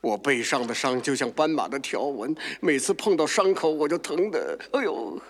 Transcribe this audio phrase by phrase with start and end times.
[0.00, 5.20] 我背上的伤就像斑马的条纹，每次碰到伤口我就疼得，哎呦，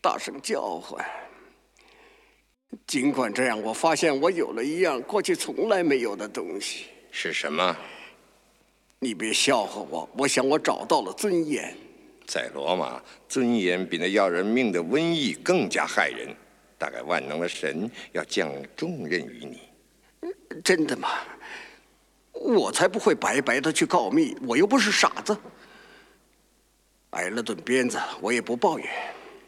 [0.00, 1.04] 大声叫唤。
[2.86, 6.86] 尽管这样，我发现我有了一样过去从来没有的东西。
[7.10, 7.76] 是什么？
[9.00, 11.74] 你别笑话我，我想我找到了尊严。
[12.26, 16.28] 在罗马，尊严比那要人命的瘟疫更加害人。
[16.76, 19.60] 大概万能的神要降重任于你。
[20.62, 21.08] 真的吗？
[22.32, 25.36] 我才不会白白的去告密，我又不是傻子。
[27.10, 28.88] 挨了顿鞭子，我也不抱怨。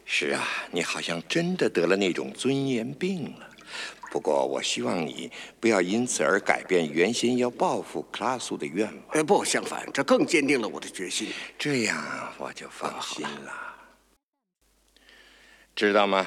[0.04, 3.48] 是啊，你好像真的得了那种尊严病了。
[4.10, 8.96] 不过，我希望你不要因此而改变原先要报复克拉苏的愿望。
[9.10, 11.28] 哎，不，相反，这更坚定了我的决心。
[11.58, 13.52] 这样我就放心了。
[15.76, 16.26] 知道吗？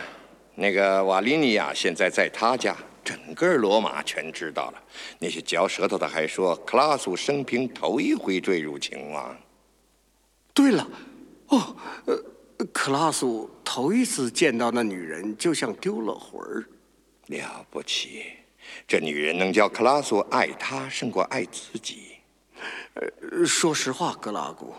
[0.55, 4.83] 那个瓦利尼亚现在在他家，整个罗马全知道了。
[5.19, 9.35] 那些嚼舌头的还说，克拉苏生平头一回坠入情网。
[10.53, 10.87] 对了，
[11.47, 16.63] 哦，呃，克拉苏头一次见到那女人，就像丢了魂儿。
[17.27, 18.25] 了不起，
[18.87, 22.17] 这女人能叫克拉苏爱她胜过爱自己。
[22.95, 24.73] 呃，说实话，格拉古，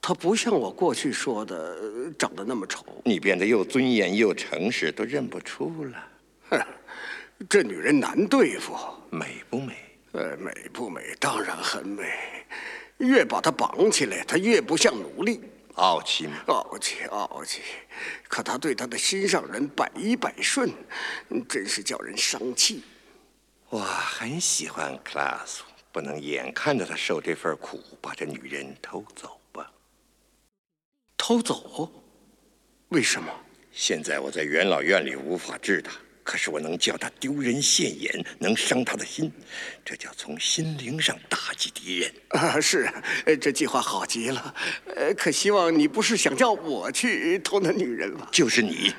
[0.00, 2.84] 她不像我过去说的长得那么丑。
[3.04, 6.08] 你变得又尊严又诚实，都认不出了。
[7.42, 8.76] 哼，这女人难对付。
[9.10, 9.74] 美不美？
[10.12, 11.14] 呃，美不美？
[11.18, 12.04] 当然很美。
[12.98, 15.40] 越把她绑起来，她越不像奴隶。
[15.74, 16.36] 傲气吗？
[16.48, 17.62] 傲气，傲气。
[18.28, 20.70] 可他对他的心上人百依百顺，
[21.48, 22.82] 真是叫人伤气。
[23.70, 29.72] 我很喜欢克拉苏，不能眼看着他受这份苦，把这女人偷走吧。
[31.16, 31.90] 偷走？
[32.90, 33.32] 为什么？
[33.72, 35.92] 现在我在元老院里无法治他。
[36.24, 39.30] 可是我能叫他丢人现眼，能伤他的心，
[39.84, 42.60] 这叫从心灵上打击敌人啊！
[42.60, 42.88] 是，
[43.40, 44.54] 这计划好极了。
[44.94, 48.28] 呃，可希望你不是想叫我去偷那女人吧？
[48.30, 48.94] 就是你，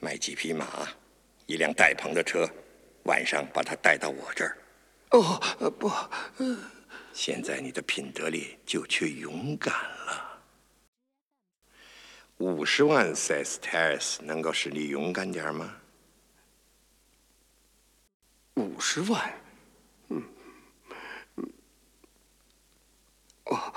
[0.00, 0.88] 买几匹马，
[1.46, 2.48] 一辆带棚的车，
[3.04, 4.58] 晚上把她带到我这儿。
[5.10, 5.90] 哦，不，
[7.12, 10.40] 现在你的品德里就缺勇敢了。
[12.38, 15.74] 五十万 sesterces 能够使你勇敢点吗？
[18.56, 19.34] 五十万，
[20.08, 20.22] 嗯，
[23.44, 23.74] 哦，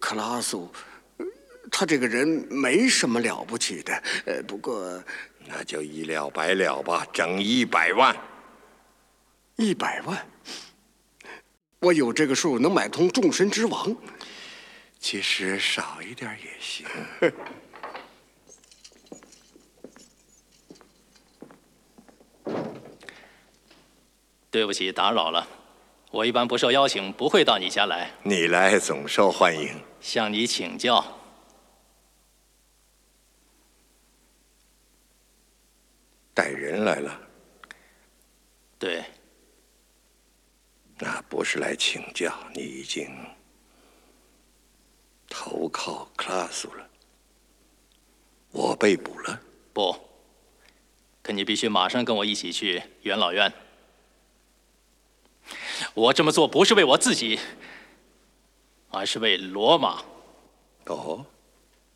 [0.00, 0.72] 克拉苏，
[1.70, 5.02] 他这个人没什么了不起的，呃，不过
[5.44, 8.16] 那就一了百了吧，整一百万，
[9.56, 10.26] 一百万，
[11.80, 13.96] 我有这个数，能买通众神之王。
[15.00, 16.86] 其实少一点也行。
[24.50, 25.46] 对不起，打扰了。
[26.10, 28.10] 我一般不受邀请，不会到你家来。
[28.22, 29.78] 你来总受欢迎。
[30.00, 31.04] 向你请教。
[36.32, 37.20] 带人来了。
[38.78, 39.04] 对。
[40.98, 43.06] 那不是来请教，你已经
[45.28, 46.88] 投靠克拉苏了。
[48.52, 49.38] 我被捕了。
[49.74, 49.94] 不。
[51.22, 53.52] 可你必须马上跟我一起去元老院。
[55.96, 57.40] 我这么做不是为我自己，
[58.90, 60.02] 而是为罗马。
[60.84, 61.24] 哦，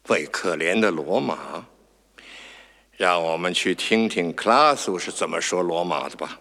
[0.08, 1.62] 为可怜的罗马。
[2.96, 6.40] 让我们去听听克拉苏是怎么说罗马的吧。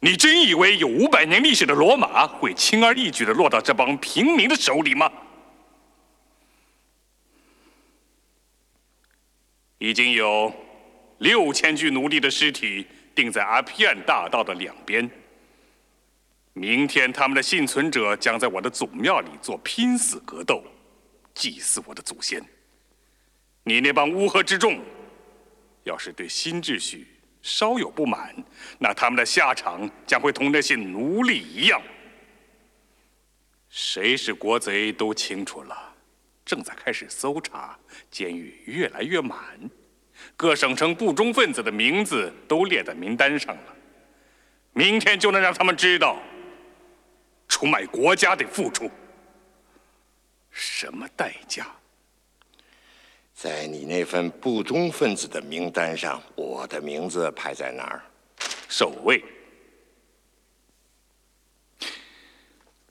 [0.00, 5.12] 你真以为有五百年历史的罗马会轻而易举的落到这帮平民的手里吗？
[9.76, 10.50] 已经有。
[11.18, 15.08] 六千具奴隶的尸体钉在阿皮安大道的两边。
[16.52, 20.62] 明天，他们的幸存者将在我的祖庙里做拼死格斗，
[21.34, 22.42] 祭祀我的祖先。
[23.62, 24.80] 你那帮乌合之众，
[25.84, 27.06] 要是对新秩序
[27.42, 28.34] 稍有不满，
[28.78, 31.80] 那他们的下场将会同那些奴隶一样。
[33.68, 35.94] 谁是国贼都清楚了，
[36.44, 37.78] 正在开始搜查，
[38.10, 39.38] 监狱越来越满。
[40.38, 43.74] 各省城不忠分子的名字都列在名单上了，
[44.72, 46.16] 明天就能让他们知道，
[47.48, 48.88] 出卖国家得付出
[50.52, 51.66] 什么代价。
[53.34, 58.02] 在你那份不忠分子的名单上，我的名字排在哪儿？
[58.68, 59.20] 首位。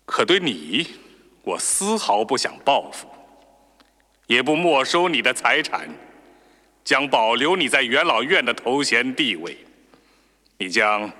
[0.03, 0.85] 可对你，
[1.44, 3.07] 我丝毫不想报复，
[4.25, 5.89] 也不没收你的财产。
[6.87, 9.57] 将保留你在元老院的头衔地位，
[10.57, 11.11] 你将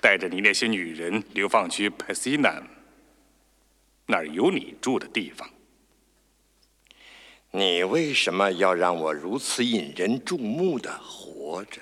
[0.00, 2.62] 带着你那些女人流放去 i n a
[4.04, 5.48] 那儿有你住的地方。
[7.52, 11.80] 你为什么要让我如此引人注目的活着？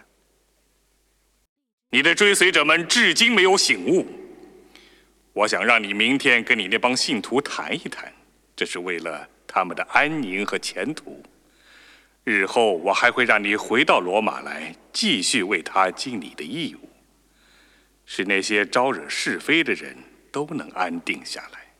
[1.88, 4.06] 你的追随者们至今没有醒悟。
[5.32, 8.12] 我想让你明天跟你那帮信徒谈一谈，
[8.54, 11.22] 这是为了他们的安宁和前途。
[12.24, 16.88] 日后我还会让你回到罗马来，继续为他尽你的义务，
[18.06, 19.94] 使那些招惹是非的人
[20.32, 21.74] 都能安定下来。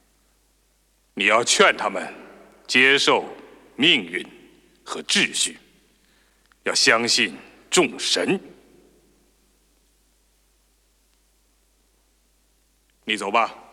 [1.14, 2.12] 你要劝他们
[2.67, 3.25] 接受
[3.75, 4.23] 命运
[4.85, 5.56] 和秩序，
[6.64, 7.35] 要相信
[7.70, 8.38] 众神。
[13.05, 13.63] 你走吧。